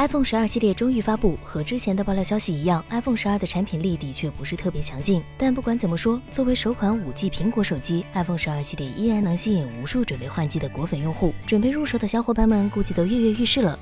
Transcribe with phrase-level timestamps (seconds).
[0.00, 5.22] iPhone 十二系列终于发布，和之前的爆料消息一样，iPhone 十二的产品力的确不是特别强劲。
[5.36, 11.34] 但不管怎么说，作为首款 5G 苹果手机，iPhone 十二系列依然能吸引无数准备换机的果粉用户。
[11.44, 13.78] 准备入手的小伙伴们估计都跃跃欲试了。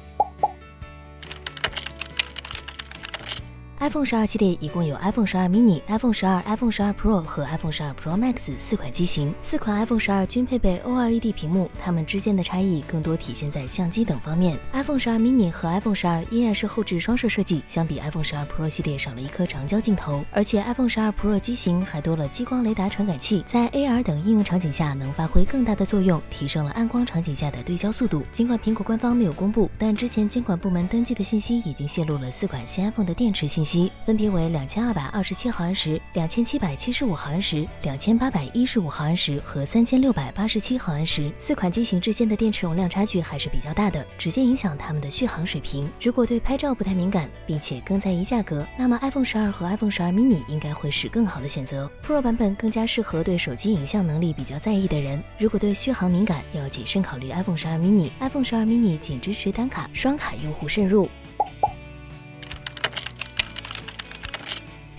[3.81, 9.33] iPhone 十二系列一共有 iPhone 十二 mini、iPhone 十二、iPhone 十二 Pro 和 iPhone 十二 Pro Max 四款机型。
[9.41, 14.59] 四款 iPhone 十二均配备 OLED 屏幕，它们之间的差异更多体现在相机等方面。
[14.73, 28.25] iPhone 十二 mini 和 iPhone 十二依然是后置双摄设计，相比 iPhone 十二 Pro 系列少了一颗长焦镜头，而且 iPhone 十二 Pro 机型还多了激光雷达传感器，在 AR 等应用场景下能发挥更大的作用，提升了暗光场景下的对焦速度。
[28.33, 33.68] 尽管苹果官方没有公布，但之前监管部门登记的信息已经泄露了四款新 iPhone 的电池信息，
[34.05, 34.69] 分别为两。
[34.69, 45.91] 千二百二十七毫安时、两千七百七十五毫安时、两千八百一十五毫安时和三千六百八十七毫安时，四款机型之间的电池容量差距还是比较大的，直接影响它们的续航水平。
[46.03, 51.91] 如果对拍照不太敏感，并且更在意价格，那么 iPhone 十二和 iPhone 十二 mini 应该会是更好的选择。
[52.07, 55.23] Pro 版本更加适合对手机影像能力比较在意的人。
[55.39, 58.11] 如果对续航敏感，要谨慎考虑 iPhone 十二 mini。
[58.21, 61.09] iPhone 十二 mini 仅支持单卡，双卡用户慎入。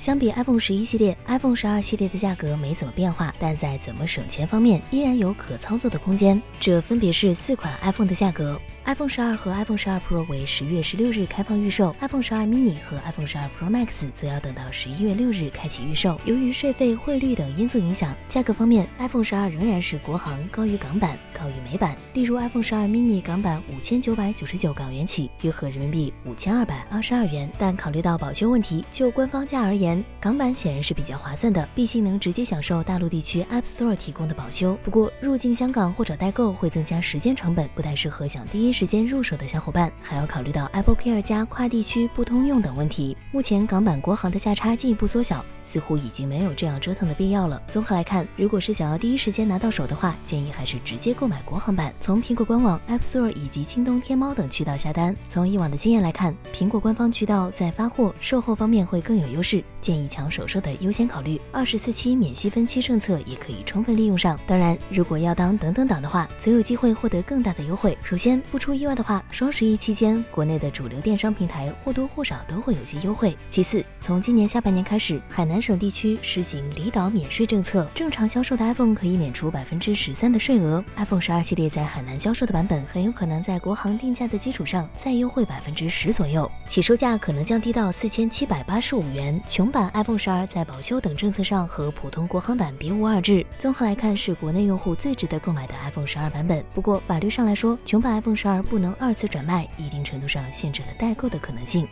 [0.09, 6.41] 相比 iPhone 十一系列，iPhone 十二系列的价格没怎么变化，但在怎么省钱方面，依然有可操作的空间。
[6.59, 8.59] 这分别是四款 iPhone 的价格。
[8.89, 16.19] iPhone 十二和 iPhone 十二 Pro 为十月十六日开放预售，iPhone 十二 mini 和 iPhone 十二 Pro Max 则要等到十一月六日开启预售。
[16.25, 21.95] 由于税费、汇率等因素影响，价格方面，iPhone 十二仍然是国行高于港版，高于美版。
[22.15, 27.47] 例如 iPhone 十二 mini 港版五千九百九十九港元起，约合人民币五千二百二十二元。
[27.59, 34.75] 但考虑到保修问题，就官方价而言，港版显然是比较划算的，毕竟能直接享受大陆地区 App Store 提供的保修。
[34.83, 39.59] 不过入境香港或者代购会增加时间成本，不太适合想第一时时间入手的小。
[39.59, 43.17] 伙伴还要考虑到 Apple Care 加跨地区不通用等问题。
[43.29, 45.43] 目前港版国行的价差进一步缩小。
[45.65, 47.61] 似乎已经没有这样折腾的必要了。
[47.67, 55.15] 综合来看，如果是想要第一时间拿到手的话，建议还是直接购买国行版，从苹果官网、App Store 以及京东、天猫等渠道下单。
[55.27, 61.39] 从以往的经验来看，苹果官方渠道在发货、售后方面会更有优势，建议抢手售的优先考虑。
[61.51, 64.39] 二十四期免息分期政策也可以充分利用上。
[64.47, 67.95] 当然，如果要当等等党的话，则有机会获得更大的优惠。
[68.01, 73.37] 首先，不出意外的话，双十一期间，国内的主流电商平台或多或少都会有些优惠。
[73.49, 75.59] 其次，从今年下半年开始，海南。
[75.59, 80.83] 省地区实行离岛免税政策，正常销售的 iPhone 可以免除百分之十三的税额。
[80.95, 89.39] iPhone 十二系列在海南销售的版本，很有可能在国行定价的基础上再优惠百分之十左右，起售价可能降低到四千七百八十五元。
[89.45, 93.45] 穷版 iPhone 十二在保修等政策上和普通国行版别无二致。
[93.57, 96.63] 综合来看，是国内用户最值得购买的 iPhone 十二版本。
[96.73, 101.87] 不过法律上来说，穷版 iPhone 十而不能二次转卖，一定程度上限制了代购的可能性。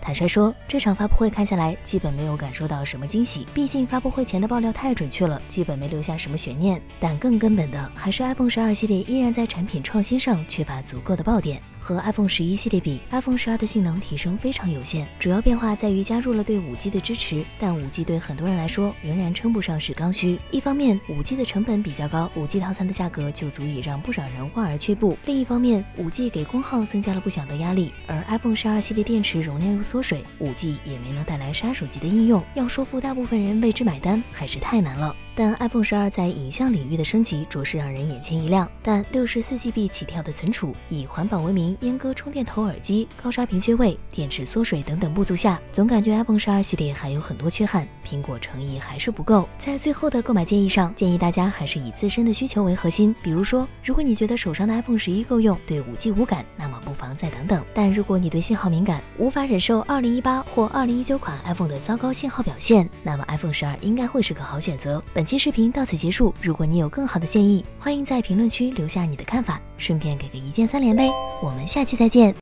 [0.00, 3.46] 坦率说，这场发布会看下来，基本没有感受到什么惊喜。
[3.52, 6.80] 毕竟发布会前的爆料太准确了，基本没留下什么悬念。
[6.98, 11.62] 但更根本的，还是 iPhone 十二系列依然在产品创新上缺乏足够的爆点。
[11.88, 17.42] 和 iPhone 十一系列比，iPhone 十二的性能提升非常有限，主要变化在于加入了对五 G 的支持。
[17.58, 20.38] 但五 G 对很多人来说仍然称不上是刚需。
[20.50, 25.16] 一方面，五 G 的成本比较高，五 G 套餐的价格就足以让不少人望而却步。
[25.24, 35.16] 另一方面，五 G 给功耗增加了不小的压力，而 iPhone 十二系列电池容量又缩水，五 G 也没能带来杀手级的应用，要说服大部分人为之买单，还是太难了。
[35.38, 38.68] 但 iPhone 十二在影像领域的升级着实让人眼前一亮。
[38.82, 47.86] 但六十四 GB 起跳的存储，以环保为名阉割充电头耳机、高刷屏缺位、电池缩水等等不足下，总感觉 iPhone 十二系列还有很多缺憾。
[48.04, 49.48] 苹果诚意还是不够。
[49.60, 53.14] 在最后的购买建议上，建议大家还是以自身的需求为核心。
[53.22, 57.64] 比如说，如果你觉得手上的 iPhone 十一够用，对五 G 无感，那么不妨再等等。
[57.72, 65.00] 但如果你对信号敏感，无法忍受二零一八或二零一九款 iPhone 的糟糕信号表现，那么 iPhone 十二应该会是个好选择。
[65.14, 66.34] 本期视频到此结束。
[66.40, 71.06] 如果你有更好的建议，欢迎在评论区留下你的看法，顺便给个一键三连呗。
[71.42, 72.34] 我们下期再见。